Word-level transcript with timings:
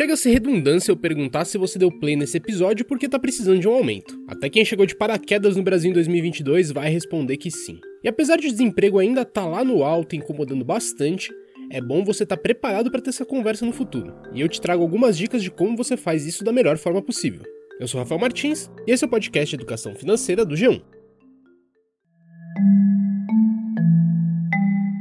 Chega 0.00 0.14
a 0.14 0.16
ser 0.16 0.30
redundância 0.30 0.90
eu 0.90 0.96
perguntar 0.96 1.44
se 1.44 1.58
você 1.58 1.78
deu 1.78 1.92
play 1.92 2.16
nesse 2.16 2.34
episódio 2.38 2.86
porque 2.86 3.06
tá 3.06 3.18
precisando 3.18 3.60
de 3.60 3.68
um 3.68 3.74
aumento. 3.74 4.18
Até 4.26 4.48
quem 4.48 4.64
chegou 4.64 4.86
de 4.86 4.96
paraquedas 4.96 5.58
no 5.58 5.62
Brasil 5.62 5.90
em 5.90 5.92
2022 5.92 6.72
vai 6.72 6.88
responder 6.88 7.36
que 7.36 7.50
sim. 7.50 7.78
E 8.02 8.08
apesar 8.08 8.38
de 8.38 8.46
o 8.46 8.50
desemprego 8.50 8.98
ainda 8.98 9.26
tá 9.26 9.44
lá 9.44 9.62
no 9.62 9.84
alto, 9.84 10.16
incomodando 10.16 10.64
bastante, 10.64 11.30
é 11.70 11.82
bom 11.82 12.02
você 12.02 12.22
estar 12.22 12.38
tá 12.38 12.42
preparado 12.42 12.90
para 12.90 13.02
ter 13.02 13.10
essa 13.10 13.26
conversa 13.26 13.66
no 13.66 13.74
futuro. 13.74 14.14
E 14.32 14.40
eu 14.40 14.48
te 14.48 14.58
trago 14.58 14.82
algumas 14.82 15.18
dicas 15.18 15.42
de 15.42 15.50
como 15.50 15.76
você 15.76 15.98
faz 15.98 16.26
isso 16.26 16.42
da 16.42 16.50
melhor 16.50 16.78
forma 16.78 17.02
possível. 17.02 17.42
Eu 17.78 17.86
sou 17.86 18.00
Rafael 18.00 18.18
Martins 18.18 18.70
e 18.86 18.92
esse 18.92 19.04
é 19.04 19.06
o 19.06 19.10
podcast 19.10 19.54
de 19.54 19.56
Educação 19.62 19.94
Financeira 19.94 20.46
do 20.46 20.54
G1. 20.54 20.80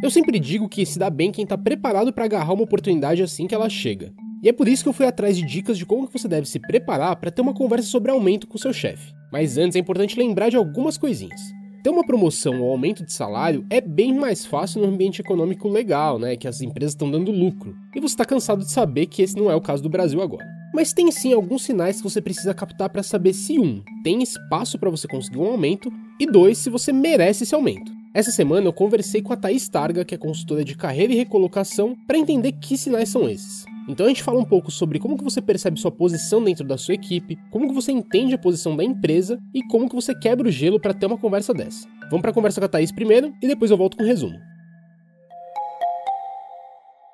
Eu 0.03 0.11
sempre 0.11 0.37
digo 0.41 0.67
que 0.67 0.85
se 0.85 0.99
dá 0.99 1.09
bem 1.09 1.31
quem 1.31 1.43
está 1.43 1.57
preparado 1.57 2.11
para 2.11 2.25
agarrar 2.25 2.51
uma 2.51 2.63
oportunidade 2.63 3.23
assim 3.23 3.47
que 3.47 3.55
ela 3.55 3.69
chega. 3.69 4.11
E 4.41 4.47
é 4.49 4.53
por 4.53 4.67
isso 4.67 4.83
que 4.83 4.89
eu 4.89 4.93
fui 4.93 5.05
atrás 5.05 5.35
de 5.35 5.43
dicas 5.43 5.77
de 5.77 5.85
como 5.85 6.07
você 6.07 6.27
deve 6.27 6.47
se 6.47 6.59
preparar 6.59 7.15
para 7.17 7.31
ter 7.31 7.41
uma 7.41 7.53
conversa 7.53 7.89
sobre 7.89 8.11
aumento 8.11 8.47
com 8.47 8.57
seu 8.57 8.71
chefe. 8.71 9.13
Mas 9.31 9.57
antes 9.57 9.75
é 9.75 9.79
importante 9.79 10.17
lembrar 10.17 10.49
de 10.49 10.55
algumas 10.55 10.97
coisinhas. 10.97 11.41
Ter 11.83 11.89
uma 11.89 12.05
promoção 12.05 12.61
ou 12.61 12.71
aumento 12.71 13.05
de 13.05 13.13
salário 13.13 13.65
é 13.69 13.79
bem 13.79 14.13
mais 14.13 14.45
fácil 14.45 14.81
no 14.81 14.87
ambiente 14.87 15.21
econômico 15.21 15.67
legal, 15.69 16.19
né, 16.19 16.35
que 16.35 16.47
as 16.47 16.61
empresas 16.61 16.93
estão 16.93 17.09
dando 17.09 17.31
lucro. 17.31 17.75
E 17.95 17.99
você 17.99 18.13
está 18.13 18.25
cansado 18.25 18.65
de 18.65 18.71
saber 18.71 19.05
que 19.05 19.21
esse 19.21 19.37
não 19.37 19.49
é 19.49 19.55
o 19.55 19.61
caso 19.61 19.83
do 19.83 19.89
Brasil 19.89 20.21
agora. 20.21 20.45
Mas 20.73 20.93
tem 20.93 21.11
sim 21.11 21.33
alguns 21.33 21.63
sinais 21.63 21.97
que 21.97 22.03
você 22.03 22.21
precisa 22.21 22.53
captar 22.53 22.89
para 22.89 23.01
saber 23.01 23.33
se 23.33 23.57
um, 23.57 23.81
tem 24.03 24.21
espaço 24.21 24.77
para 24.77 24.89
você 24.89 25.07
conseguir 25.07 25.39
um 25.39 25.45
aumento 25.45 25.91
e 26.19 26.25
dois, 26.25 26.57
se 26.57 26.69
você 26.69 26.91
merece 26.91 27.43
esse 27.43 27.55
aumento. 27.55 27.91
Essa 28.13 28.31
semana 28.31 28.67
eu 28.67 28.73
conversei 28.73 29.21
com 29.21 29.31
a 29.31 29.37
Thaís 29.37 29.69
Targa, 29.69 30.03
que 30.03 30.15
é 30.15 30.17
consultora 30.17 30.63
de 30.63 30.75
carreira 30.75 31.13
e 31.13 31.15
recolocação, 31.15 31.95
para 32.07 32.17
entender 32.17 32.53
que 32.53 32.77
sinais 32.77 33.09
são 33.09 33.29
esses. 33.29 33.65
Então 33.89 34.05
a 34.05 34.09
gente 34.09 34.21
fala 34.21 34.39
um 34.39 34.45
pouco 34.45 34.69
sobre 34.69 34.99
como 34.99 35.17
que 35.17 35.23
você 35.23 35.41
percebe 35.41 35.79
sua 35.79 35.91
posição 35.91 36.43
dentro 36.43 36.63
da 36.63 36.77
sua 36.77 36.93
equipe, 36.93 37.35
como 37.49 37.67
que 37.67 37.73
você 37.73 37.91
entende 37.91 38.35
a 38.35 38.37
posição 38.37 38.77
da 38.77 38.83
empresa 38.83 39.39
e 39.51 39.63
como 39.63 39.89
que 39.89 39.95
você 39.95 40.13
quebra 40.13 40.47
o 40.47 40.51
gelo 40.51 40.79
para 40.79 40.93
ter 40.93 41.07
uma 41.07 41.17
conversa 41.17 41.55
dessa. 41.55 41.87
Vamos 42.03 42.21
para 42.21 42.29
a 42.29 42.33
conversa 42.33 42.61
com 42.61 42.65
a 42.65 42.69
Thaís 42.69 42.91
primeiro 42.91 43.33
e 43.41 43.47
depois 43.47 43.71
eu 43.71 43.77
volto 43.77 43.97
com 43.97 44.03
o 44.03 44.05
um 44.05 44.07
resumo. 44.07 44.37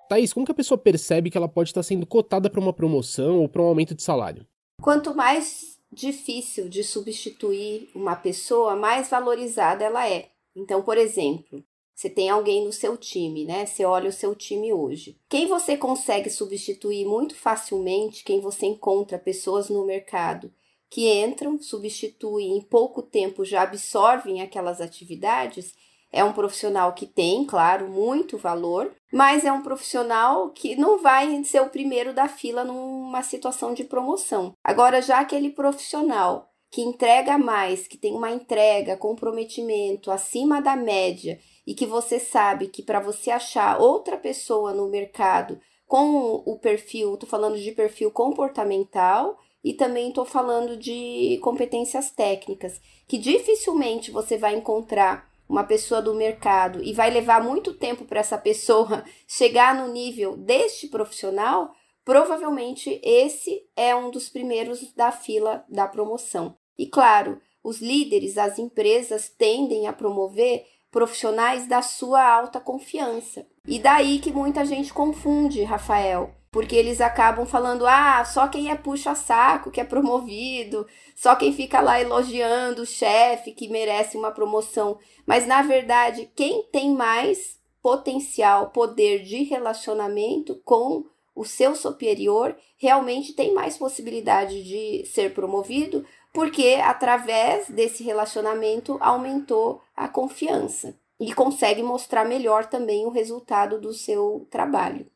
Thaís, 0.09 0.34
como 0.34 0.45
que 0.45 0.52
a 0.52 0.56
pessoa 0.56 0.78
percebe 0.78 1.30
que 1.30 1.38
ela 1.38 1.48
pode 1.48 1.70
estar 1.70 1.82
sendo 1.82 2.06
cotada 2.06 2.50
para 2.50 2.59
uma 2.59 2.73
promoção 2.73 3.39
ou 3.39 3.48
para 3.48 3.62
um 3.62 3.67
aumento 3.67 3.95
de 3.95 4.04
salário? 4.04 4.45
Quanto 4.82 5.16
mais 5.16 5.80
difícil 5.89 6.67
de 6.67 6.84
substituir 6.84 7.89
uma 7.95 8.17
pessoa, 8.17 8.76
mais 8.76 9.10
valorizada 9.10 9.86
ela 9.86 10.10
é. 10.10 10.28
Então, 10.54 10.82
por 10.82 10.98
exemplo, 10.98 11.64
você 11.96 12.10
tem 12.10 12.30
alguém 12.30 12.66
no 12.66 12.74
seu 12.74 12.98
time, 12.98 13.46
né? 13.46 13.66
Você 13.66 13.86
olha 13.86 14.10
o 14.10 14.14
seu 14.14 14.36
time 14.36 14.74
hoje. 14.74 15.18
Quem 15.30 15.48
você 15.48 15.78
consegue 15.78 16.30
substituir 16.30 17.06
muito 17.06 17.34
facilmente, 17.36 18.24
quem 18.26 18.42
você 18.42 18.66
encontra 18.66 19.18
pessoas 19.18 19.70
no 19.70 19.86
mercado 19.86 20.52
que 20.90 21.10
entram, 21.10 21.58
substituem 21.60 22.58
em 22.58 22.62
pouco 22.62 23.02
tempo, 23.02 23.46
já 23.46 23.64
absorvem 23.64 24.42
aquelas 24.42 24.82
atividades, 24.82 25.73
é 26.12 26.23
um 26.23 26.34
profissional 26.34 26.94
que 26.94 27.06
tem, 27.06 27.46
claro, 27.46 27.90
muito 27.90 28.38
valor, 28.38 28.94
mas 29.12 29.44
é 29.44 29.52
um 29.52 29.64
profissional 29.64 30.50
que 30.52 30.76
não 30.76 31.02
vai 31.02 31.44
ser 31.44 31.62
o 31.62 31.70
primeiro 31.70 32.14
da 32.14 32.28
fila 32.28 32.64
numa 32.64 33.23
situação 33.23 33.73
de 33.73 33.84
promoção. 33.84 34.54
Agora, 34.64 35.02
já 35.02 35.20
aquele 35.20 35.50
profissional 35.50 36.50
que 36.72 36.82
entrega 36.82 37.38
mais, 37.38 37.88
que 37.88 37.98
tem 37.98 38.14
uma 38.14 38.32
entrega, 38.32 38.98
comprometimento 38.98 40.12
acima 40.12 40.62
da 40.62 40.76
média 40.76 41.40
e 41.66 41.73
que 41.73 41.85
você 41.85 42.19
sabe 42.19 42.67
que 42.67 42.83
para 42.83 42.99
você 42.99 43.31
achar 43.31 43.80
outra 43.81 44.17
pessoa 44.17 44.73
no 44.73 44.88
mercado 44.88 45.59
com 45.88 46.44
o 46.45 46.58
perfil, 46.59 47.13
estou 47.13 47.30
falando 47.30 47.58
de 47.58 47.71
perfil 47.71 48.11
comportamental 48.11 49.37
e 49.64 49.73
também 49.73 50.09
estou 50.09 50.25
falando 50.25 50.77
de 50.77 51.39
competências 51.42 52.11
técnicas, 52.11 52.80
que 53.08 53.17
dificilmente 53.17 54.11
você 54.11 54.37
vai 54.37 54.55
encontrar 54.55 55.30
uma 55.48 55.64
pessoa 55.64 56.02
do 56.02 56.14
mercado 56.14 56.83
e 56.83 56.93
vai 56.93 57.09
levar 57.09 57.43
muito 57.43 57.73
tempo 57.73 58.05
para 58.05 58.20
essa 58.20 58.37
pessoa 58.37 59.04
chegar 59.27 59.75
no 59.75 59.92
nível 59.92 60.36
deste 60.37 60.87
profissional, 60.87 61.71
provavelmente 62.04 62.99
esse 63.04 63.67
é 63.75 63.95
um 63.95 64.11
dos 64.11 64.30
primeiros 64.30 64.92
da 64.93 65.11
fila 65.11 65.64
da 65.70 65.87
promoção. 65.87 66.58
E 66.77 66.87
claro, 66.87 67.39
os 67.64 67.80
líderes, 67.80 68.37
as 68.37 68.59
empresas 68.59 69.30
tendem 69.30 69.87
a 69.87 69.93
promover 69.93 70.64
profissionais 70.95 71.67
da 71.67 71.82
sua 71.82 72.26
alta 72.26 72.58
confiança. 72.58 73.45
E 73.67 73.78
daí 73.78 74.17
que 74.17 74.32
muita 74.32 74.64
gente 74.64 74.94
confunde, 74.94 75.61
Rafael, 75.61 76.33
porque 76.50 76.73
eles 76.73 77.02
acabam 77.02 77.45
falando: 77.45 77.86
"Ah, 77.86 78.23
só 78.23 78.48
quem 78.48 78.72
é 78.72 78.76
puxa-saco 78.76 79.72
que 79.72 79.82
é 79.82 79.84
promovido, 79.84 80.88
só 81.14 81.36
quem 81.36 81.52
fica 81.52 81.82
lá 81.82 82.00
elogiando 82.00 82.84
o 82.84 82.86
chefe 82.86 83.52
que 83.52 83.67
merece 83.67 84.16
uma 84.16 84.32
promoção". 84.32 84.98
Mas 85.26 85.45
na 85.45 85.61
verdade, 85.64 86.32
quem 86.34 86.64
tem 86.72 86.95
mais 86.95 87.60
potencial, 87.82 88.70
poder 88.70 89.22
de 89.22 89.44
relacionamento 89.44 90.55
com 90.64 91.04
o 91.36 91.44
seu 91.44 91.76
superior, 91.76 92.55
realmente 92.78 93.34
tem 93.34 93.54
mais 93.54 93.78
possibilidade 93.78 94.64
de 94.64 95.05
ser 95.08 95.34
promovido, 95.34 96.05
porque 96.36 96.82
através 96.84 97.70
desse 97.70 98.04
relacionamento 98.04 98.98
aumentou 99.00 99.82
a 99.96 100.06
confiança 100.10 100.94
e 101.18 101.34
consegue 101.34 101.82
mostrar 101.82 102.26
melhor 102.26 102.66
também 102.66 103.06
o 103.06 103.10
resultado 103.10 103.80
do 103.80 103.94
seu 103.94 104.46
trabalho. 104.52 105.10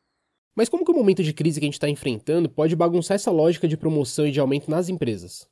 Mas 0.56 0.70
como 0.70 0.82
que 0.82 0.90
o 0.90 0.94
momento 0.94 1.22
de 1.22 1.34
crise 1.34 1.60
que 1.60 1.66
a 1.66 1.68
gente 1.68 1.74
está 1.74 1.90
enfrentando 1.90 2.48
pode 2.48 2.74
bagunçar 2.74 3.16
essa 3.16 3.30
lógica 3.30 3.68
de 3.68 3.76
promoção 3.76 4.26
e 4.26 4.30
de 4.32 4.40
aumento 4.40 4.70
nas 4.70 4.88
empresas? 4.88 5.46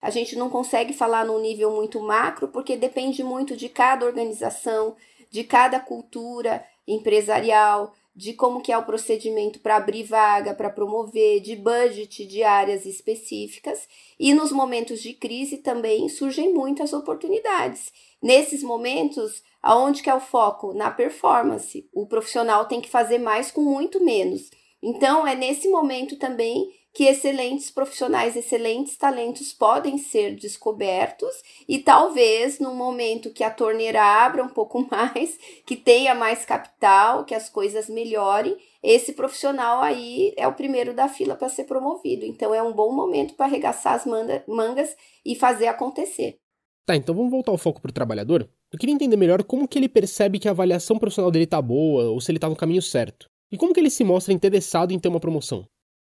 A 0.00 0.10
gente 0.10 0.36
não 0.36 0.50
consegue 0.50 0.92
falar 0.92 1.24
num 1.24 1.40
nível 1.40 1.70
muito 1.70 1.98
macro 2.02 2.48
porque 2.48 2.76
depende 2.76 3.24
muito 3.24 3.56
de 3.56 3.70
cada 3.70 4.04
organização, 4.04 4.94
de 5.30 5.42
cada 5.42 5.80
cultura 5.80 6.62
empresarial, 6.86 7.94
de 8.14 8.32
como 8.32 8.60
que 8.60 8.70
é 8.70 8.78
o 8.78 8.84
procedimento 8.84 9.58
para 9.58 9.76
abrir 9.76 10.04
vaga, 10.04 10.54
para 10.54 10.70
promover, 10.70 11.40
de 11.40 11.56
budget 11.56 12.24
de 12.24 12.42
áreas 12.42 12.86
específicas. 12.86 13.88
E 14.18 14.32
nos 14.32 14.52
momentos 14.52 15.02
de 15.02 15.14
crise 15.14 15.58
também 15.58 16.08
surgem 16.08 16.54
muitas 16.54 16.92
oportunidades. 16.92 17.92
Nesses 18.22 18.62
momentos, 18.62 19.42
aonde 19.60 20.02
que 20.02 20.08
é 20.08 20.14
o 20.14 20.20
foco? 20.20 20.72
Na 20.72 20.90
performance. 20.90 21.88
O 21.92 22.06
profissional 22.06 22.66
tem 22.66 22.80
que 22.80 22.88
fazer 22.88 23.18
mais 23.18 23.50
com 23.50 23.60
muito 23.60 24.02
menos. 24.02 24.50
Então, 24.82 25.26
é 25.26 25.34
nesse 25.34 25.68
momento 25.68 26.16
também 26.16 26.70
que 26.94 27.04
excelentes 27.04 27.72
profissionais, 27.72 28.36
excelentes 28.36 28.96
talentos 28.96 29.52
podem 29.52 29.98
ser 29.98 30.36
descobertos 30.36 31.34
e 31.68 31.80
talvez 31.80 32.60
no 32.60 32.72
momento 32.72 33.32
que 33.32 33.42
a 33.42 33.50
torneira 33.50 34.00
abra 34.00 34.44
um 34.44 34.48
pouco 34.48 34.86
mais, 34.88 35.36
que 35.66 35.74
tenha 35.74 36.14
mais 36.14 36.44
capital, 36.44 37.24
que 37.24 37.34
as 37.34 37.50
coisas 37.50 37.88
melhorem, 37.88 38.56
esse 38.80 39.12
profissional 39.12 39.82
aí 39.82 40.32
é 40.36 40.46
o 40.46 40.54
primeiro 40.54 40.94
da 40.94 41.08
fila 41.08 41.34
para 41.34 41.48
ser 41.48 41.64
promovido. 41.64 42.24
Então 42.24 42.54
é 42.54 42.62
um 42.62 42.72
bom 42.72 42.94
momento 42.94 43.34
para 43.34 43.46
arregaçar 43.46 43.94
as 43.94 44.04
mangas 44.46 44.96
e 45.26 45.34
fazer 45.34 45.66
acontecer. 45.66 46.38
Tá, 46.86 46.94
então 46.94 47.14
vamos 47.14 47.30
voltar 47.30 47.50
o 47.50 47.58
foco 47.58 47.80
para 47.80 47.88
o 47.88 47.94
trabalhador. 47.94 48.48
Eu 48.70 48.78
queria 48.78 48.94
entender 48.94 49.16
melhor 49.16 49.42
como 49.42 49.66
que 49.66 49.78
ele 49.78 49.88
percebe 49.88 50.38
que 50.38 50.46
a 50.46 50.52
avaliação 50.52 50.98
profissional 50.98 51.30
dele 51.30 51.46
tá 51.46 51.60
boa 51.60 52.10
ou 52.10 52.20
se 52.20 52.30
ele 52.30 52.38
tá 52.38 52.48
no 52.48 52.54
caminho 52.54 52.82
certo. 52.82 53.26
E 53.50 53.56
como 53.56 53.72
que 53.72 53.80
ele 53.80 53.90
se 53.90 54.04
mostra 54.04 54.34
interessado 54.34 54.92
em 54.92 54.98
ter 54.98 55.08
uma 55.08 55.20
promoção? 55.20 55.66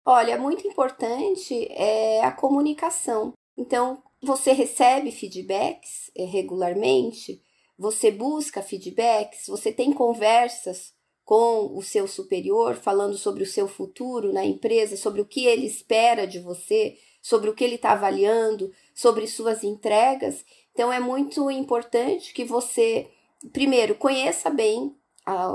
Olha, 0.10 0.38
muito 0.38 0.66
importante 0.66 1.68
é 1.70 2.24
a 2.24 2.32
comunicação. 2.32 3.34
Então, 3.58 4.02
você 4.24 4.54
recebe 4.54 5.12
feedbacks 5.12 6.10
é, 6.16 6.24
regularmente, 6.24 7.42
você 7.78 8.10
busca 8.10 8.62
feedbacks, 8.62 9.48
você 9.48 9.70
tem 9.70 9.92
conversas 9.92 10.94
com 11.26 11.78
o 11.78 11.82
seu 11.82 12.08
superior 12.08 12.76
falando 12.76 13.18
sobre 13.18 13.44
o 13.44 13.46
seu 13.46 13.68
futuro 13.68 14.32
na 14.32 14.46
empresa, 14.46 14.96
sobre 14.96 15.20
o 15.20 15.26
que 15.26 15.46
ele 15.46 15.68
espera 15.68 16.26
de 16.26 16.40
você, 16.40 16.98
sobre 17.22 17.50
o 17.50 17.54
que 17.54 17.66
ele 17.66 17.76
está 17.76 17.92
avaliando, 17.92 18.72
sobre 18.96 19.28
suas 19.28 19.62
entregas. 19.62 20.46
Então, 20.72 20.90
é 20.94 21.02
muito 21.02 21.52
importante 21.52 22.34
que 22.34 22.46
você, 22.46 23.12
primeiro, 23.52 23.94
conheça 23.96 24.50
bem 24.50 24.96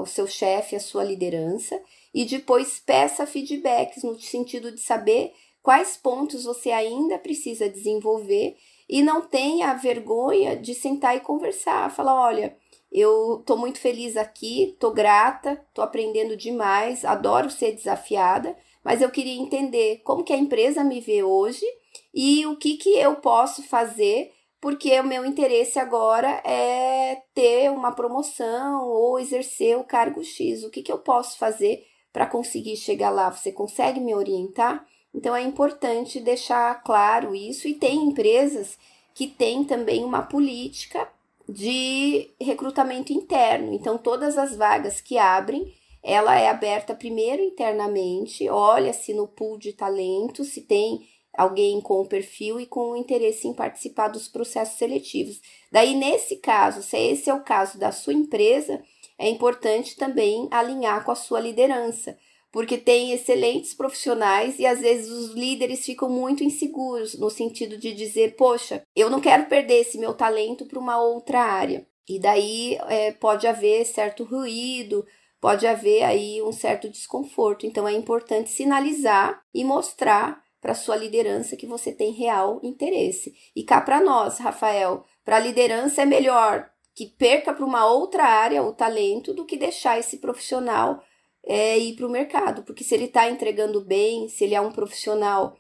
o 0.02 0.04
seu 0.04 0.26
chefe, 0.26 0.76
a 0.76 0.80
sua 0.80 1.04
liderança 1.04 1.80
e 2.14 2.24
depois 2.24 2.80
peça 2.80 3.26
feedbacks 3.26 4.02
no 4.02 4.18
sentido 4.20 4.72
de 4.72 4.80
saber 4.80 5.32
quais 5.62 5.96
pontos 5.96 6.44
você 6.44 6.70
ainda 6.70 7.18
precisa 7.18 7.68
desenvolver 7.68 8.56
e 8.88 9.02
não 9.02 9.22
tenha 9.22 9.74
vergonha 9.74 10.56
de 10.56 10.74
sentar 10.74 11.16
e 11.16 11.20
conversar, 11.20 11.94
falar, 11.94 12.14
olha, 12.20 12.56
eu 12.90 13.42
tô 13.46 13.56
muito 13.56 13.78
feliz 13.78 14.16
aqui, 14.16 14.76
tô 14.78 14.90
grata, 14.90 15.64
tô 15.72 15.80
aprendendo 15.80 16.36
demais, 16.36 17.04
adoro 17.04 17.48
ser 17.48 17.72
desafiada, 17.72 18.56
mas 18.84 19.00
eu 19.00 19.10
queria 19.10 19.40
entender 19.40 20.02
como 20.04 20.24
que 20.24 20.32
a 20.32 20.36
empresa 20.36 20.84
me 20.84 21.00
vê 21.00 21.22
hoje 21.22 21.64
e 22.12 22.44
o 22.46 22.56
que 22.56 22.76
que 22.76 22.98
eu 22.98 23.16
posso 23.16 23.62
fazer 23.62 24.30
porque 24.62 24.98
o 25.00 25.04
meu 25.04 25.26
interesse 25.26 25.80
agora 25.80 26.40
é 26.44 27.20
ter 27.34 27.68
uma 27.68 27.90
promoção 27.90 28.86
ou 28.86 29.18
exercer 29.18 29.76
o 29.76 29.82
cargo 29.82 30.22
X. 30.22 30.62
O 30.62 30.70
que, 30.70 30.82
que 30.82 30.92
eu 30.92 31.00
posso 31.00 31.36
fazer 31.36 31.84
para 32.12 32.26
conseguir 32.26 32.76
chegar 32.76 33.10
lá? 33.10 33.30
Você 33.30 33.50
consegue 33.50 34.00
me 34.00 34.14
orientar? 34.14 34.86
Então 35.14 35.34
é 35.34 35.42
importante 35.42 36.20
deixar 36.20 36.82
claro 36.82 37.34
isso 37.34 37.68
e 37.68 37.74
tem 37.74 38.04
empresas 38.04 38.78
que 39.14 39.26
têm 39.26 39.64
também 39.64 40.04
uma 40.04 40.22
política 40.22 41.08
de 41.48 42.30
recrutamento 42.40 43.12
interno. 43.12 43.72
Então 43.72 43.98
todas 43.98 44.38
as 44.38 44.56
vagas 44.56 45.00
que 45.00 45.18
abrem, 45.18 45.72
ela 46.02 46.38
é 46.38 46.48
aberta 46.48 46.94
primeiro 46.94 47.42
internamente, 47.42 48.48
olha-se 48.48 49.12
no 49.14 49.28
pool 49.28 49.58
de 49.58 49.72
talentos, 49.72 50.48
se 50.48 50.62
tem 50.62 51.06
alguém 51.32 51.80
com 51.80 52.00
o 52.00 52.06
perfil 52.06 52.60
e 52.60 52.66
com 52.66 52.90
o 52.90 52.96
interesse 52.96 53.48
em 53.48 53.54
participar 53.54 54.08
dos 54.08 54.28
processos 54.28 54.76
seletivos. 54.76 55.40
Daí, 55.70 55.94
nesse 55.94 56.36
caso, 56.36 56.82
se 56.82 56.96
esse 56.96 57.30
é 57.30 57.34
o 57.34 57.42
caso 57.42 57.78
da 57.78 57.90
sua 57.90 58.12
empresa, 58.12 58.82
é 59.22 59.28
importante 59.28 59.96
também 59.96 60.48
alinhar 60.50 61.04
com 61.04 61.12
a 61.12 61.14
sua 61.14 61.38
liderança, 61.38 62.18
porque 62.50 62.76
tem 62.76 63.12
excelentes 63.12 63.72
profissionais 63.72 64.58
e 64.58 64.66
às 64.66 64.80
vezes 64.80 65.08
os 65.08 65.32
líderes 65.32 65.86
ficam 65.86 66.10
muito 66.10 66.42
inseguros 66.42 67.16
no 67.16 67.30
sentido 67.30 67.78
de 67.78 67.92
dizer, 67.92 68.34
poxa, 68.34 68.82
eu 68.96 69.08
não 69.08 69.20
quero 69.20 69.46
perder 69.46 69.82
esse 69.82 69.96
meu 69.96 70.12
talento 70.12 70.66
para 70.66 70.78
uma 70.78 71.00
outra 71.00 71.40
área. 71.40 71.86
E 72.08 72.18
daí 72.18 72.76
é, 72.88 73.12
pode 73.12 73.46
haver 73.46 73.86
certo 73.86 74.24
ruído, 74.24 75.06
pode 75.40 75.68
haver 75.68 76.02
aí 76.02 76.42
um 76.42 76.52
certo 76.52 76.90
desconforto. 76.90 77.64
Então 77.64 77.86
é 77.86 77.92
importante 77.92 78.50
sinalizar 78.50 79.40
e 79.54 79.64
mostrar 79.64 80.42
para 80.60 80.74
sua 80.74 80.96
liderança 80.96 81.56
que 81.56 81.66
você 81.66 81.92
tem 81.92 82.10
real 82.10 82.60
interesse. 82.62 83.32
E 83.54 83.62
cá 83.62 83.80
para 83.80 84.00
nós, 84.00 84.38
Rafael, 84.38 85.04
para 85.24 85.36
a 85.36 85.40
liderança 85.40 86.02
é 86.02 86.04
melhor 86.04 86.68
que 86.94 87.06
perca 87.06 87.54
para 87.54 87.64
uma 87.64 87.86
outra 87.86 88.24
área 88.24 88.62
o 88.62 88.72
talento 88.72 89.32
do 89.32 89.44
que 89.44 89.56
deixar 89.56 89.98
esse 89.98 90.18
profissional 90.18 91.02
é, 91.44 91.78
ir 91.78 91.96
para 91.96 92.06
o 92.06 92.10
mercado, 92.10 92.62
porque 92.62 92.84
se 92.84 92.94
ele 92.94 93.06
está 93.06 93.28
entregando 93.28 93.80
bem, 93.80 94.28
se 94.28 94.44
ele 94.44 94.54
é 94.54 94.60
um 94.60 94.70
profissional 94.70 95.56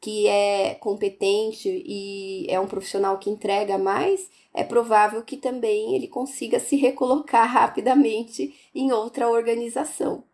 que 0.00 0.26
é 0.26 0.74
competente 0.74 1.68
e 1.68 2.46
é 2.48 2.60
um 2.60 2.66
profissional 2.66 3.18
que 3.18 3.30
entrega 3.30 3.78
mais, 3.78 4.30
é 4.54 4.62
provável 4.62 5.22
que 5.22 5.36
também 5.36 5.94
ele 5.94 6.06
consiga 6.06 6.60
se 6.60 6.76
recolocar 6.76 7.46
rapidamente 7.50 8.54
em 8.74 8.92
outra 8.92 9.28
organização. 9.28 10.24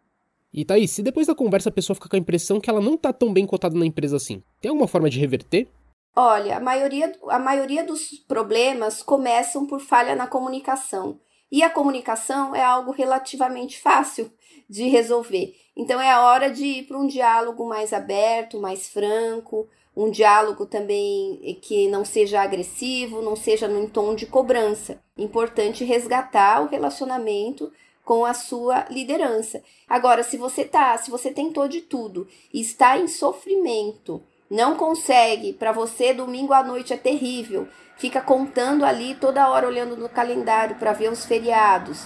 E 0.53 0.65
Thaís, 0.65 0.91
se 0.91 1.03
depois 1.03 1.27
da 1.27 1.35
conversa 1.35 1.71
a 1.71 1.73
pessoa 1.73 1.95
fica 1.95 2.09
com 2.09 2.17
a 2.17 2.19
impressão 2.19 2.61
que 2.61 2.69
ela 2.69 2.81
não 2.81 2.95
está 2.95 3.13
tão 3.13 3.33
bem 3.33 3.47
cotada 3.47 3.79
na 3.79 3.87
empresa 3.87 4.17
assim, 4.17 4.43
tem 4.61 4.69
alguma 4.69 4.87
forma 4.87 5.09
de 5.09 5.19
reverter? 5.19 5.67
Olha, 6.15 6.59
a 6.59 6.61
maioria, 6.61 7.13
a 7.29 7.39
maioria 7.39 7.83
dos 7.83 8.11
problemas 8.29 9.03
começam 9.03 9.67
por 9.67 9.81
falha 9.81 10.15
na 10.15 10.27
comunicação. 10.27 11.19
E 11.51 11.63
a 11.63 11.71
comunicação 11.71 12.55
é 12.55 12.63
algo 12.63 12.91
relativamente 12.93 13.81
fácil 13.81 14.31
de 14.69 14.89
resolver. 14.89 15.55
Então 15.77 16.01
é 16.01 16.11
a 16.11 16.23
hora 16.23 16.51
de 16.51 16.65
ir 16.65 16.83
para 16.87 16.99
um 16.99 17.07
diálogo 17.07 17.67
mais 17.67 17.93
aberto, 17.93 18.61
mais 18.61 18.89
franco, 18.89 19.69
um 19.97 20.11
diálogo 20.11 20.67
também 20.67 21.59
que 21.63 21.89
não 21.89 22.05
seja 22.05 22.41
agressivo, 22.41 23.21
não 23.23 23.37
seja 23.37 23.69
num 23.69 23.89
tom 23.89 24.15
de 24.15 24.27
cobrança. 24.27 25.03
Importante 25.17 25.85
resgatar 25.85 26.63
o 26.63 26.69
relacionamento 26.69 27.73
com 28.05 28.25
a 28.25 28.35
sua 28.35 28.87
liderança. 28.91 29.63
Agora, 29.89 30.23
se 30.23 30.37
você 30.37 30.65
tá, 30.65 30.97
se 30.99 31.11
você 31.11 31.31
tentou 31.31 31.69
de 31.69 31.83
tudo 31.83 32.27
e 32.53 32.61
está 32.61 32.99
em 32.99 33.07
sofrimento, 33.07 34.23
não 34.53 34.77
consegue, 34.77 35.55
para 35.55 35.73
você 35.73 36.13
domingo 36.13 36.53
à 36.53 36.63
noite 36.63 36.93
é 36.93 36.97
terrível, 36.99 37.67
fica 37.97 38.21
contando 38.21 38.85
ali 38.85 39.15
toda 39.15 39.49
hora 39.49 39.67
olhando 39.67 39.97
no 39.97 40.11
calendário 40.11 40.77
para 40.77 40.93
ver 40.93 41.11
os 41.11 41.25
feriados, 41.25 42.05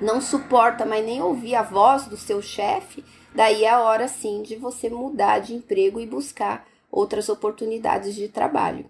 não 0.00 0.20
suporta 0.20 0.86
mais 0.86 1.04
nem 1.04 1.20
ouvir 1.20 1.56
a 1.56 1.62
voz 1.62 2.06
do 2.06 2.16
seu 2.16 2.40
chefe, 2.40 3.04
daí 3.34 3.64
é 3.64 3.70
a 3.70 3.80
hora 3.80 4.06
sim 4.06 4.44
de 4.44 4.54
você 4.54 4.88
mudar 4.88 5.40
de 5.40 5.54
emprego 5.54 5.98
e 5.98 6.06
buscar 6.06 6.64
outras 6.88 7.28
oportunidades 7.28 8.14
de 8.14 8.28
trabalho. 8.28 8.88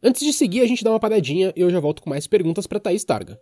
Antes 0.00 0.24
de 0.24 0.32
seguir, 0.32 0.60
a 0.60 0.68
gente 0.68 0.84
dá 0.84 0.90
uma 0.90 1.00
paradinha 1.00 1.52
e 1.56 1.60
eu 1.60 1.68
já 1.68 1.80
volto 1.80 2.00
com 2.00 2.10
mais 2.10 2.28
perguntas 2.28 2.64
para 2.64 2.78
Thaís 2.78 3.02
Targa. 3.02 3.40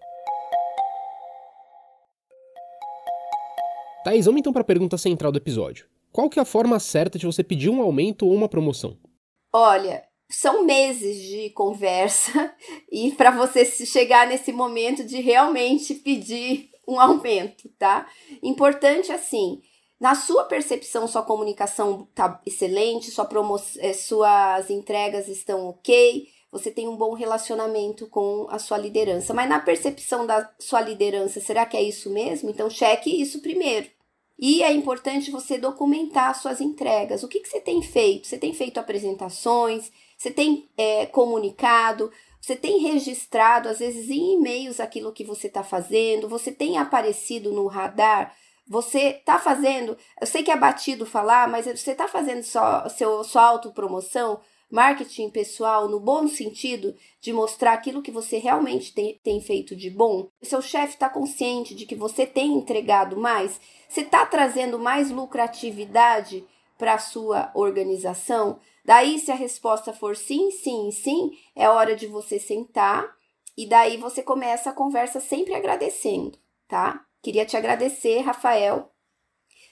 Thaís, 4.02 4.25
vamos 4.25 4.41
então 4.41 4.52
para 4.52 4.62
a 4.62 4.64
pergunta 4.64 4.96
central 4.96 5.31
do 5.31 5.37
episódio. 5.37 5.87
Qual 6.19 6.29
que 6.29 6.41
é 6.41 6.43
a 6.43 6.44
forma 6.44 6.81
certa 6.81 7.17
de 7.17 7.26
você 7.26 7.44
pedir 7.44 7.70
um 7.70 7.81
aumento 7.81 8.26
ou 8.26 8.35
uma 8.35 8.49
promoção? 8.49 8.99
Olha, 9.53 10.03
são 10.29 10.65
meses 10.65 11.23
de 11.23 11.50
conversa 11.50 12.53
e 12.91 13.12
para 13.12 13.31
você 13.31 13.65
chegar 13.65 14.26
nesse 14.26 14.50
momento 14.50 15.05
de 15.05 15.20
realmente 15.20 15.94
pedir 15.94 16.70
um 16.88 16.99
aumento, 16.99 17.69
tá? 17.79 18.09
Importante 18.43 19.12
assim, 19.12 19.62
na 20.00 20.17
sua 20.17 20.43
percepção, 20.43 21.06
sua 21.06 21.23
comunicação 21.23 22.09
tá 22.12 22.43
excelente, 22.44 23.12
sua 23.12 23.25
promo 23.25 23.55
eh, 23.79 23.93
suas 23.93 24.70
entregas 24.70 25.29
estão 25.29 25.69
ok, 25.69 26.26
você 26.50 26.69
tem 26.69 26.88
um 26.88 26.97
bom 26.97 27.15
relacionamento 27.15 28.09
com 28.09 28.49
a 28.50 28.59
sua 28.59 28.76
liderança. 28.76 29.32
Mas 29.32 29.49
na 29.49 29.61
percepção 29.61 30.26
da 30.26 30.53
sua 30.59 30.81
liderança, 30.81 31.38
será 31.38 31.65
que 31.65 31.76
é 31.76 31.82
isso 31.85 32.11
mesmo? 32.11 32.50
Então 32.50 32.69
cheque 32.69 33.09
isso 33.09 33.41
primeiro. 33.41 33.98
E 34.38 34.62
é 34.62 34.73
importante 34.73 35.31
você 35.31 35.58
documentar 35.58 36.38
suas 36.38 36.61
entregas. 36.61 37.23
O 37.23 37.29
que, 37.29 37.40
que 37.40 37.49
você 37.49 37.61
tem 37.61 37.82
feito? 37.82 38.29
Você 38.29 38.38
tem 38.38 38.55
feito 38.55 38.79
apresentações, 38.79 39.90
você 40.17 40.31
tem 40.31 40.69
é, 40.76 41.06
comunicado, 41.06 42.12
você 42.40 42.55
tem 42.55 42.79
registrado, 42.79 43.69
às 43.69 43.81
vezes, 43.81 44.08
em 44.11 44.35
e-mails 44.35 44.79
aquilo 44.79 45.12
que 45.12 45.25
você 45.25 45.49
está 45.49 45.64
fazendo, 45.64 46.29
você 46.29 46.52
tem 46.52 46.79
aparecido 46.79 47.52
no 47.52 47.67
radar. 47.67 48.35
Você 48.67 49.08
está 49.19 49.38
fazendo, 49.38 49.96
eu 50.20 50.26
sei 50.26 50.43
que 50.43 50.50
é 50.50 50.56
batido 50.56 51.06
falar, 51.06 51.49
mas 51.49 51.67
você 51.67 51.91
está 51.91 52.06
fazendo 52.06 52.43
só, 52.43 52.87
seu, 52.91 53.25
sua 53.25 53.43
autopromoção, 53.43 54.41
marketing 54.70 55.31
pessoal, 55.31 55.88
no 55.88 55.99
bom 55.99 56.29
sentido 56.29 56.94
de 57.20 57.32
mostrar 57.32 57.73
aquilo 57.73 58.02
que 58.02 58.11
você 58.11 58.37
realmente 58.37 58.93
tem, 58.93 59.19
tem 59.25 59.41
feito 59.41 59.75
de 59.75 59.88
bom. 59.88 60.29
Seu 60.43 60.61
chefe 60.61 60.94
está 60.94 61.08
consciente 61.08 61.75
de 61.75 61.87
que 61.87 61.94
você 61.94 62.26
tem 62.26 62.52
entregado 62.52 63.17
mais. 63.17 63.58
Você 63.88 64.02
está 64.02 64.26
trazendo 64.26 64.79
mais 64.79 65.11
lucratividade 65.11 66.46
para 66.76 66.94
a 66.94 66.99
sua 66.99 67.50
organização? 67.55 68.61
Daí, 68.85 69.19
se 69.19 69.32
a 69.32 69.35
resposta 69.35 69.93
for 69.93 70.14
sim, 70.14 70.50
sim, 70.50 70.90
sim, 70.90 71.31
é 71.56 71.69
hora 71.69 71.96
de 71.96 72.06
você 72.06 72.38
sentar 72.38 73.11
e 73.56 73.67
daí 73.67 73.96
você 73.96 74.23
começa 74.23 74.70
a 74.70 74.75
conversa 74.75 75.20
sempre 75.20 75.55
agradecendo, 75.55 76.38
tá? 76.69 77.05
Queria 77.22 77.44
te 77.44 77.56
agradecer, 77.56 78.20
Rafael. 78.20 78.93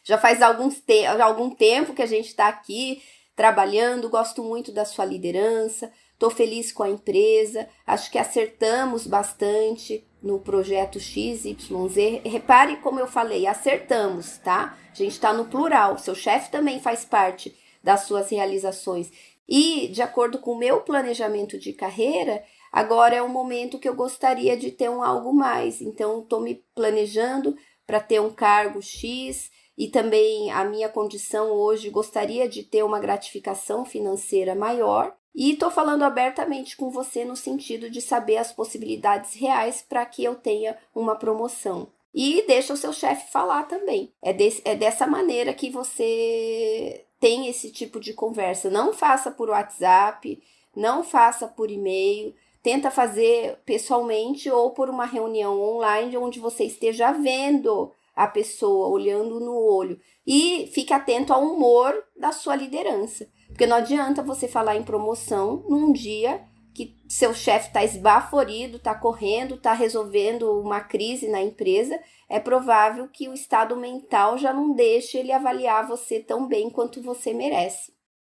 Já 0.03 0.19
faz 0.19 0.43
alguns 0.43 0.81
te 0.81 1.21
algum 1.21 1.51
tempo 1.51 1.95
que 1.95 2.03
a 2.03 2.07
gente 2.07 2.27
está 2.27 2.49
aqui 2.49 3.03
trabalhando, 3.35 4.09
gosto 4.09 4.43
muito 4.43 4.73
da 4.73 4.85
sua 4.85 5.05
liderança, 5.05 5.93
estou 6.17 6.31
feliz 6.31 6.73
com 6.73 6.83
a 6.83 6.89
empresa, 6.89 7.69
acho 7.87 8.11
que 8.11 8.19
acertamos 8.19 9.07
bastante 9.07 10.03
no 10.23 10.41
projeto 10.41 10.99
XYZ. 10.99 12.23
Repare 12.25 12.77
como 12.79 12.99
eu 12.99 13.07
falei, 13.07 13.47
acertamos, 13.47 14.39
tá? 14.39 14.77
A 14.91 14.95
gente 14.95 15.13
está 15.13 15.33
no 15.33 15.45
plural, 15.45 15.99
seu 15.99 16.15
chefe 16.15 16.51
também 16.51 16.81
faz 16.81 17.05
parte 17.05 17.55
das 17.83 18.01
suas 18.01 18.31
realizações. 18.31 19.13
E, 19.49 19.89
de 19.89 20.03
acordo 20.03 20.39
com 20.39 20.53
o 20.53 20.59
meu 20.59 20.81
planejamento 20.81 21.59
de 21.59 21.73
carreira, 21.73 22.43
agora 22.73 23.15
é 23.15 23.23
o 23.23 23.29
momento 23.29 23.79
que 23.79 23.89
eu 23.89 23.95
gostaria 23.95 24.57
de 24.57 24.73
ter 24.73 24.89
um 24.89 25.03
algo 25.03 25.33
mais. 25.33 25.81
Então, 25.81 26.21
estou 26.21 26.41
me 26.41 26.65
planejando 26.75 27.57
para 27.87 28.01
ter 28.01 28.21
um 28.21 28.31
cargo 28.31 28.83
X 28.83 29.51
e 29.79 29.89
também 29.89 30.51
a 30.51 30.65
minha 30.65 30.89
condição 30.89 31.51
hoje 31.51 31.91
gostaria 31.91 32.49
de 32.49 32.63
ter 32.63 32.83
uma 32.83 32.99
gratificação 32.99 33.85
financeira 33.85 34.55
maior. 34.55 35.15
E 35.37 35.53
estou 35.53 35.71
falando 35.71 36.03
abertamente 36.03 36.79
com 36.79 36.89
você 36.89 37.23
no 37.23 37.37
sentido 37.37 37.91
de 37.91 38.01
saber 38.01 38.39
as 38.39 38.53
possibilidades 38.53 39.35
reais 39.35 39.85
para 39.87 40.07
que 40.07 40.25
eu 40.25 40.35
tenha 40.35 40.79
uma 40.95 41.15
promoção. 41.15 41.89
E 42.15 42.43
deixa 42.47 42.73
o 42.73 42.77
seu 42.77 42.91
chefe 42.91 43.31
falar 43.31 43.65
também. 43.65 44.11
É, 44.23 44.33
desse, 44.33 44.63
é 44.65 44.75
dessa 44.75 45.07
maneira 45.07 45.53
que 45.53 45.69
você 45.69 47.05
tem 47.21 47.49
esse 47.49 47.71
tipo 47.71 48.01
de 48.01 48.15
conversa. 48.15 48.71
Não 48.71 48.95
faça 48.95 49.31
por 49.31 49.51
WhatsApp, 49.51 50.43
não 50.75 51.05
faça 51.05 51.47
por 51.47 51.71
e-mail. 51.71 52.35
Tenta 52.63 52.91
fazer 52.91 53.59
pessoalmente 53.67 54.51
ou 54.51 54.71
por 54.71 54.89
uma 54.89 55.05
reunião 55.05 55.61
online 55.61 56.17
onde 56.17 56.41
você 56.41 56.65
esteja 56.65 57.13
vendo 57.13 57.93
a 58.15 58.27
pessoa, 58.27 58.89
olhando 58.89 59.39
no 59.39 59.55
olho. 59.55 60.01
E 60.27 60.71
fique 60.73 60.95
atento 60.95 61.35
ao 61.35 61.43
humor 61.45 61.95
da 62.17 62.33
sua 62.33 62.57
liderança. 62.57 63.29
Porque 63.49 63.67
não 63.67 63.77
adianta 63.77 64.23
você 64.23 64.47
falar 64.49 64.77
em 64.77 64.83
promoção 64.83 65.65
num 65.69 65.93
dia 65.93 66.43
que 66.75 66.95
seu 67.09 67.33
chefe 67.33 67.69
está 67.69 67.83
esbaforido, 67.83 68.77
está 68.77 68.95
correndo, 68.95 69.55
está 69.55 69.73
resolvendo 69.73 70.61
uma 70.61 70.81
crise 70.81 71.27
na 71.27 71.43
empresa. 71.43 71.99
É 72.29 72.39
provável 72.39 73.09
que 73.09 73.29
o 73.29 73.33
estado 73.33 73.75
mental 73.77 74.37
já 74.37 74.53
não 74.53 74.75
deixe 74.75 75.17
ele 75.17 75.33
avaliar 75.33 75.89
você 75.89 76.21
tão 76.21 76.47
bem 76.47 76.69
quanto 76.69 77.01
você 77.01 77.33
merece. 77.33 77.93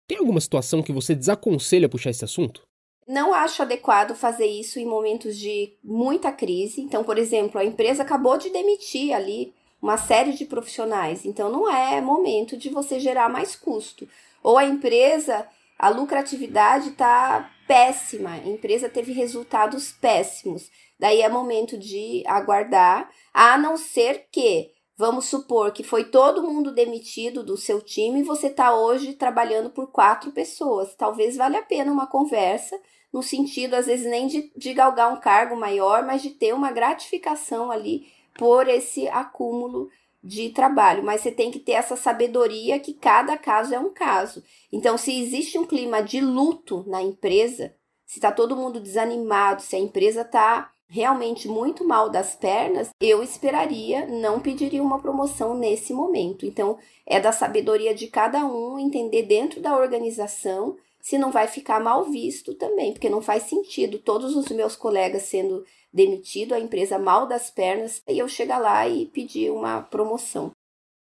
Tem 0.07 0.17
alguma 0.17 0.39
situação 0.39 0.81
que 0.81 0.93
você 0.93 1.13
desaconselha 1.13 1.89
puxar 1.89 2.11
esse 2.11 2.23
assunto? 2.23 2.63
Não 3.05 3.33
acho 3.33 3.61
adequado 3.61 4.15
fazer 4.15 4.45
isso 4.45 4.79
em 4.79 4.85
momentos 4.85 5.35
de 5.37 5.73
muita 5.83 6.31
crise. 6.31 6.79
Então, 6.79 7.03
por 7.03 7.17
exemplo, 7.17 7.59
a 7.59 7.65
empresa 7.65 8.03
acabou 8.03 8.37
de 8.37 8.49
demitir 8.49 9.13
ali 9.13 9.53
uma 9.81 9.97
série 9.97 10.31
de 10.31 10.45
profissionais. 10.45 11.25
Então, 11.25 11.51
não 11.51 11.69
é 11.69 11.99
momento 11.99 12.55
de 12.55 12.69
você 12.69 12.99
gerar 12.99 13.27
mais 13.27 13.55
custo. 13.55 14.07
Ou 14.43 14.57
a 14.57 14.65
empresa, 14.65 15.47
a 15.77 15.89
lucratividade 15.89 16.89
está 16.89 17.49
péssima, 17.67 18.31
a 18.31 18.47
empresa 18.47 18.89
teve 18.89 19.11
resultados 19.11 19.91
péssimos. 19.91 20.69
Daí 20.99 21.21
é 21.21 21.29
momento 21.29 21.77
de 21.77 22.23
aguardar, 22.27 23.09
a 23.33 23.57
não 23.57 23.77
ser 23.77 24.27
que, 24.31 24.71
vamos 24.97 25.25
supor 25.25 25.71
que 25.71 25.83
foi 25.83 26.03
todo 26.03 26.43
mundo 26.43 26.73
demitido 26.73 27.43
do 27.43 27.55
seu 27.55 27.81
time 27.81 28.19
e 28.19 28.23
você 28.23 28.47
está 28.47 28.75
hoje 28.75 29.13
trabalhando 29.13 29.69
por 29.69 29.87
quatro 29.87 30.31
pessoas. 30.31 30.93
Talvez 30.95 31.37
valha 31.37 31.59
a 31.59 31.63
pena 31.63 31.91
uma 31.91 32.07
conversa, 32.07 32.77
no 33.11 33.23
sentido, 33.23 33.75
às 33.75 33.85
vezes, 33.85 34.05
nem 34.05 34.27
de, 34.27 34.51
de 34.55 34.73
galgar 34.73 35.11
um 35.11 35.19
cargo 35.19 35.55
maior, 35.55 36.03
mas 36.03 36.21
de 36.21 36.31
ter 36.31 36.53
uma 36.53 36.71
gratificação 36.71 37.71
ali 37.71 38.07
por 38.37 38.67
esse 38.67 39.07
acúmulo 39.07 39.89
de 40.23 40.49
trabalho, 40.49 41.03
mas 41.03 41.21
você 41.21 41.31
tem 41.31 41.49
que 41.49 41.59
ter 41.59 41.73
essa 41.73 41.95
sabedoria 41.95 42.79
que 42.79 42.93
cada 42.93 43.37
caso 43.37 43.73
é 43.73 43.79
um 43.79 43.93
caso. 43.93 44.43
Então, 44.71 44.97
se 44.97 45.17
existe 45.17 45.57
um 45.57 45.65
clima 45.65 46.01
de 46.01 46.19
luto 46.19 46.83
na 46.87 47.01
empresa, 47.01 47.73
se 48.05 48.17
está 48.17 48.31
todo 48.31 48.55
mundo 48.55 48.79
desanimado, 48.79 49.61
se 49.61 49.75
a 49.75 49.79
empresa 49.79 50.21
está 50.21 50.71
realmente 50.89 51.47
muito 51.47 51.85
mal 51.85 52.09
das 52.09 52.35
pernas, 52.35 52.89
eu 52.99 53.21
esperaria, 53.21 54.07
não 54.07 54.39
pediria 54.39 54.81
uma 54.81 54.99
promoção 54.99 55.55
nesse 55.55 55.93
momento. 55.93 56.45
Então, 56.45 56.77
é 57.05 57.19
da 57.19 57.31
sabedoria 57.31 57.93
de 57.93 58.07
cada 58.07 58.45
um 58.45 58.79
entender 58.79 59.23
dentro 59.23 59.61
da 59.61 59.77
organização 59.77 60.75
se 61.01 61.17
não 61.17 61.31
vai 61.31 61.47
ficar 61.47 61.79
mal 61.79 62.05
visto 62.05 62.53
também, 62.53 62.91
porque 62.91 63.09
não 63.09 63.21
faz 63.21 63.43
sentido 63.43 63.99
todos 63.99 64.35
os 64.35 64.49
meus 64.49 64.75
colegas 64.75 65.23
sendo 65.23 65.63
demitido, 65.91 66.53
a 66.53 66.59
empresa 66.59 66.99
mal 66.99 67.27
das 67.27 67.49
pernas, 67.49 68.01
e 68.07 68.19
eu 68.19 68.27
chegar 68.27 68.59
lá 68.59 68.87
e 68.87 69.05
pedir 69.07 69.51
uma 69.51 69.81
promoção. 69.81 70.51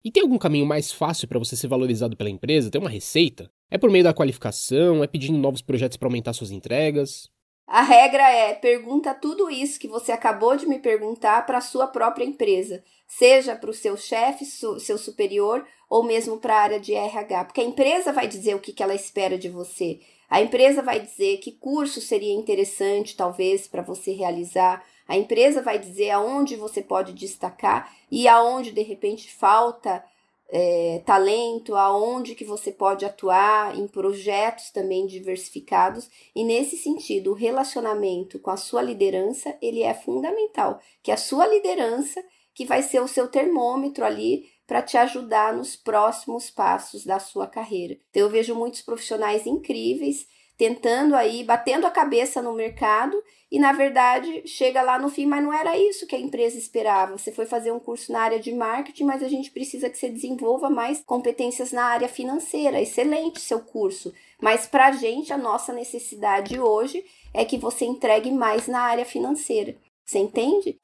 E 0.04 0.10
tem 0.10 0.22
algum 0.22 0.38
caminho 0.38 0.64
mais 0.64 0.92
fácil 0.92 1.26
para 1.26 1.38
você 1.38 1.56
ser 1.56 1.66
valorizado 1.66 2.16
pela 2.16 2.30
empresa? 2.30 2.70
Tem 2.70 2.80
uma 2.80 2.88
receita? 2.88 3.50
É 3.68 3.76
por 3.76 3.90
meio 3.90 4.04
da 4.04 4.14
qualificação? 4.14 5.02
É 5.02 5.06
pedindo 5.08 5.36
novos 5.36 5.60
projetos 5.60 5.96
para 5.96 6.06
aumentar 6.06 6.32
suas 6.32 6.52
entregas? 6.52 7.28
A 7.66 7.82
regra 7.82 8.30
é 8.30 8.54
pergunta 8.54 9.12
tudo 9.12 9.50
isso 9.50 9.80
que 9.80 9.88
você 9.88 10.12
acabou 10.12 10.56
de 10.56 10.66
me 10.66 10.78
perguntar 10.78 11.44
para 11.44 11.58
a 11.58 11.60
sua 11.60 11.88
própria 11.88 12.24
empresa, 12.24 12.84
seja 13.08 13.56
para 13.56 13.70
o 13.70 13.74
seu 13.74 13.96
chefe, 13.96 14.44
seu 14.44 14.96
superior 14.96 15.66
ou 15.90 16.04
mesmo 16.04 16.38
para 16.38 16.54
a 16.54 16.60
área 16.60 16.80
de 16.80 16.94
RH, 16.94 17.46
porque 17.46 17.60
a 17.60 17.64
empresa 17.64 18.12
vai 18.12 18.28
dizer 18.28 18.54
o 18.54 18.60
que, 18.60 18.72
que 18.72 18.84
ela 18.84 18.94
espera 18.94 19.36
de 19.36 19.48
você. 19.48 19.98
A 20.30 20.40
empresa 20.40 20.80
vai 20.80 21.00
dizer 21.00 21.38
que 21.38 21.52
curso 21.52 22.00
seria 22.00 22.34
interessante, 22.34 23.16
talvez, 23.16 23.66
para 23.66 23.82
você 23.82 24.12
realizar. 24.12 24.84
A 25.08 25.16
empresa 25.16 25.60
vai 25.60 25.78
dizer 25.78 26.10
aonde 26.10 26.56
você 26.56 26.82
pode 26.82 27.12
destacar 27.12 27.92
e 28.10 28.28
aonde 28.28 28.70
de 28.70 28.82
repente 28.82 29.32
falta 29.32 30.04
é, 30.48 31.02
talento, 31.04 31.74
aonde 31.74 32.34
que 32.34 32.44
você 32.44 32.70
pode 32.70 33.04
atuar 33.04 33.76
em 33.76 33.86
projetos 33.86 34.70
também 34.70 35.06
diversificados. 35.06 36.08
E 36.34 36.44
nesse 36.44 36.76
sentido, 36.76 37.30
o 37.30 37.34
relacionamento 37.34 38.38
com 38.38 38.50
a 38.50 38.56
sua 38.56 38.82
liderança 38.82 39.56
ele 39.60 39.82
é 39.82 39.94
fundamental, 39.94 40.80
que 41.02 41.10
a 41.10 41.16
sua 41.16 41.46
liderança 41.46 42.22
que 42.54 42.64
vai 42.64 42.82
ser 42.82 43.00
o 43.00 43.08
seu 43.08 43.28
termômetro 43.28 44.04
ali 44.04 44.48
para 44.66 44.80
te 44.82 44.96
ajudar 44.96 45.52
nos 45.52 45.76
próximos 45.76 46.50
passos 46.50 47.04
da 47.04 47.18
sua 47.18 47.46
carreira. 47.46 47.98
Então, 48.10 48.22
eu 48.22 48.30
vejo 48.30 48.54
muitos 48.54 48.80
profissionais 48.80 49.46
incríveis 49.46 50.26
tentando 50.56 51.14
aí, 51.14 51.44
batendo 51.44 51.86
a 51.86 51.90
cabeça 51.90 52.40
no 52.40 52.52
mercado 52.52 53.22
e 53.50 53.58
na 53.58 53.72
verdade 53.72 54.42
chega 54.46 54.82
lá 54.82 54.98
no 54.98 55.08
fim, 55.08 55.26
mas 55.26 55.42
não 55.42 55.52
era 55.52 55.78
isso 55.78 56.06
que 56.06 56.16
a 56.16 56.20
empresa 56.20 56.58
esperava. 56.58 57.16
Você 57.16 57.30
foi 57.30 57.46
fazer 57.46 57.70
um 57.70 57.78
curso 57.78 58.10
na 58.10 58.20
área 58.20 58.40
de 58.40 58.52
marketing, 58.52 59.04
mas 59.04 59.22
a 59.22 59.28
gente 59.28 59.50
precisa 59.50 59.88
que 59.88 59.96
você 59.98 60.08
desenvolva 60.08 60.68
mais 60.68 61.02
competências 61.04 61.72
na 61.72 61.84
área 61.84 62.08
financeira. 62.08 62.80
Excelente 62.80 63.40
seu 63.40 63.60
curso, 63.60 64.12
mas 64.40 64.66
para 64.66 64.86
a 64.86 64.92
gente 64.92 65.32
a 65.32 65.38
nossa 65.38 65.72
necessidade 65.72 66.58
hoje 66.58 67.04
é 67.32 67.44
que 67.44 67.58
você 67.58 67.84
entregue 67.84 68.32
mais 68.32 68.66
na 68.66 68.80
área 68.80 69.04
financeira. 69.04 69.76
Você 70.04 70.18
entende? 70.18 70.78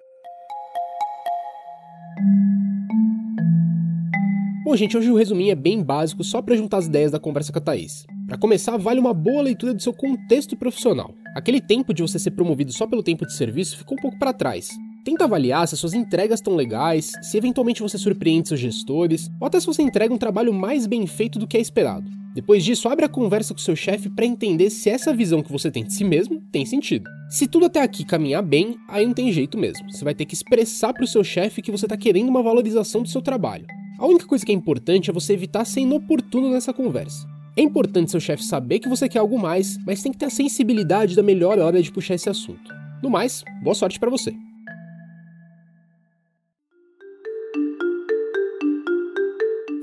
Bom, 4.64 4.76
gente, 4.76 4.97
hoje 4.97 5.11
o 5.11 5.16
resuminho 5.16 5.50
é 5.50 5.57
bem 5.57 5.83
básico, 5.83 6.23
só 6.23 6.40
para 6.40 6.54
juntar 6.54 6.76
as 6.76 6.87
ideias 6.87 7.11
da 7.11 7.19
conversa 7.19 7.52
com 7.52 7.59
a 7.59 7.62
Thaís. 7.62 8.07
Para 8.28 8.38
começar, 8.38 8.76
vale 8.76 9.00
uma 9.00 9.12
boa 9.12 9.42
leitura 9.42 9.75
do 9.75 9.83
seu 9.83 9.92
contexto 9.92 10.57
profissional. 10.57 11.12
Aquele 11.35 11.61
tempo 11.61 11.92
de 11.92 12.00
você 12.00 12.16
ser 12.16 12.31
promovido 12.31 12.73
só 12.73 12.87
pelo 12.87 13.02
tempo 13.02 13.26
de 13.26 13.33
serviço 13.33 13.76
ficou 13.76 13.99
um 13.99 14.00
pouco 14.00 14.21
para 14.21 14.33
trás. 14.33 14.71
Tenta 15.04 15.25
avaliar 15.25 15.66
se 15.66 15.75
as 15.75 15.81
suas 15.81 15.95
entregas 15.95 16.38
estão 16.38 16.54
legais, 16.54 17.11
se 17.23 17.37
eventualmente 17.37 17.83
você 17.83 17.99
surpreende 17.99 18.47
seus 18.47 18.61
gestores, 18.61 19.28
ou 19.40 19.49
até 19.49 19.59
se 19.59 19.66
você 19.66 19.83
entrega 19.83 20.14
um 20.14 20.19
trabalho 20.19 20.52
mais 20.52 20.87
bem 20.87 21.09
feito 21.09 21.40
do 21.40 21.47
que 21.47 21.57
é 21.57 21.61
esperado. 21.61 22.09
Depois 22.33 22.64
disso, 22.64 22.88
abre 22.88 23.04
a 23.04 23.09
conversa 23.09 23.52
com 23.52 23.59
seu 23.59 23.75
chefe 23.75 24.09
para 24.11 24.25
entender 24.25 24.71
se 24.71 24.88
essa 24.88 25.12
visão 25.12 25.42
que 25.42 25.50
você 25.50 25.73
tem 25.73 25.83
de 25.83 25.92
si 25.92 26.04
mesmo 26.04 26.40
tem 26.52 26.64
sentido. 26.64 27.11
Se 27.28 27.49
tudo 27.49 27.66
até 27.66 27.83
aqui 27.83 28.04
caminhar 28.04 28.45
bem, 28.45 28.76
aí 28.88 29.04
não 29.04 29.12
tem 29.12 29.33
jeito 29.33 29.59
mesmo. 29.59 29.90
Você 29.90 30.04
vai 30.04 30.14
ter 30.14 30.25
que 30.25 30.35
expressar 30.35 30.92
para 30.92 31.02
o 31.02 31.09
seu 31.09 31.25
chefe 31.25 31.61
que 31.61 31.73
você 31.73 31.85
está 31.85 31.97
querendo 31.97 32.28
uma 32.28 32.45
valorização 32.45 33.02
do 33.02 33.09
seu 33.09 33.21
trabalho. 33.21 33.66
A 34.02 34.06
única 34.09 34.26
coisa 34.26 34.44
que 34.44 34.50
é 34.50 34.54
importante 34.54 35.09
é 35.09 35.12
você 35.12 35.32
evitar 35.32 35.64
ser 35.64 35.82
inoportuno 35.82 36.50
nessa 36.50 36.73
conversa. 36.73 37.25
É 37.56 37.62
importante 37.62 38.11
seu 38.11 38.18
chefe 38.18 38.42
saber 38.42 38.80
que 38.80 38.88
você 38.88 39.09
quer 39.09 39.21
algo 39.21 39.38
mais, 39.38 39.78
mas 39.87 40.02
tem 40.02 40.11
que 40.11 40.18
ter 40.18 40.26
a 40.26 40.30
sensibilidade 40.30 41.14
da 41.14 41.23
melhor 41.23 41.56
hora 41.61 41.80
de 41.80 41.92
puxar 41.92 42.16
esse 42.16 42.28
assunto. 42.28 42.75
No 43.00 43.09
mais, 43.09 43.44
boa 43.62 43.76
sorte 43.76 44.00
para 44.00 44.11
você. 44.11 44.35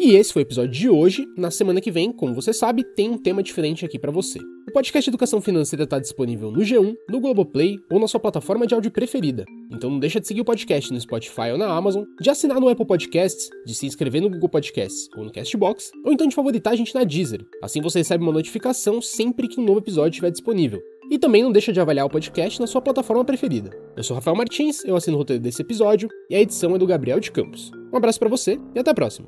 E 0.01 0.15
esse 0.15 0.31
foi 0.31 0.43
o 0.43 0.45
episódio 0.45 0.71
de 0.71 0.89
hoje. 0.89 1.27
Na 1.35 1.51
semana 1.51 1.81
que 1.81 1.91
vem, 1.91 2.09
como 2.09 2.33
você 2.33 2.53
sabe, 2.53 2.85
tem 2.95 3.09
um 3.09 3.17
tema 3.17 3.43
diferente 3.43 3.83
aqui 3.83 3.99
para 3.99 4.13
você. 4.13 4.39
O 4.65 4.71
podcast 4.71 5.09
Educação 5.09 5.41
Financeira 5.41 5.83
está 5.83 5.99
disponível 5.99 6.49
no 6.49 6.61
G1, 6.61 6.95
no 7.09 7.19
Globoplay 7.19 7.75
ou 7.91 7.99
na 7.99 8.07
sua 8.07 8.17
plataforma 8.17 8.65
de 8.65 8.73
áudio 8.73 8.91
preferida. 8.91 9.43
Então 9.69 9.89
não 9.89 9.99
deixa 9.99 10.21
de 10.21 10.25
seguir 10.25 10.39
o 10.39 10.45
podcast 10.45 10.93
no 10.93 11.01
Spotify 11.01 11.51
ou 11.51 11.57
na 11.57 11.67
Amazon, 11.67 12.05
de 12.21 12.29
assinar 12.29 12.61
no 12.61 12.69
Apple 12.69 12.87
Podcasts, 12.87 13.49
de 13.65 13.75
se 13.75 13.87
inscrever 13.87 14.21
no 14.21 14.29
Google 14.29 14.47
Podcasts 14.47 15.09
ou 15.17 15.25
no 15.25 15.33
Castbox, 15.33 15.91
ou 16.05 16.13
então 16.13 16.27
de 16.27 16.35
favoritar 16.35 16.71
a 16.71 16.77
gente 16.77 16.95
na 16.95 17.03
Deezer. 17.03 17.45
Assim 17.61 17.81
você 17.81 17.99
recebe 17.99 18.23
uma 18.23 18.31
notificação 18.31 19.01
sempre 19.01 19.49
que 19.49 19.59
um 19.59 19.65
novo 19.65 19.79
episódio 19.79 20.11
estiver 20.11 20.31
disponível. 20.31 20.79
E 21.11 21.19
também 21.19 21.43
não 21.43 21.51
deixa 21.51 21.73
de 21.73 21.81
avaliar 21.81 22.05
o 22.05 22.09
podcast 22.09 22.57
na 22.57 22.67
sua 22.67 22.81
plataforma 22.81 23.25
preferida. 23.25 23.71
Eu 23.97 24.03
sou 24.03 24.15
Rafael 24.15 24.37
Martins, 24.37 24.81
eu 24.85 24.95
assino 24.95 25.17
o 25.17 25.19
roteiro 25.19 25.43
desse 25.43 25.61
episódio 25.61 26.07
e 26.29 26.35
a 26.35 26.39
edição 26.39 26.73
é 26.73 26.77
do 26.77 26.87
Gabriel 26.87 27.19
de 27.19 27.33
Campos. 27.33 27.69
Um 27.91 27.97
abraço 27.97 28.17
para 28.19 28.29
você 28.29 28.57
e 28.73 28.79
até 28.79 28.91
a 28.91 28.93
próxima. 28.93 29.27